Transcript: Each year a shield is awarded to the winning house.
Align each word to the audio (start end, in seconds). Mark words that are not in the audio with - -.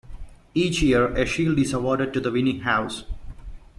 Each 0.55 0.81
year 0.81 1.09
a 1.13 1.27
shield 1.27 1.59
is 1.59 1.73
awarded 1.73 2.11
to 2.13 2.19
the 2.19 2.31
winning 2.31 2.61
house. 2.61 3.03